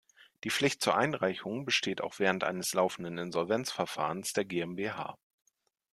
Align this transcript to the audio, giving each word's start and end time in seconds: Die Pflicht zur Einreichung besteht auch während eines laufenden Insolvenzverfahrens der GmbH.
Die 0.45 0.49
Pflicht 0.49 0.81
zur 0.81 0.95
Einreichung 0.97 1.63
besteht 1.63 2.01
auch 2.01 2.17
während 2.17 2.43
eines 2.43 2.73
laufenden 2.73 3.19
Insolvenzverfahrens 3.19 4.33
der 4.33 4.45
GmbH. 4.45 5.15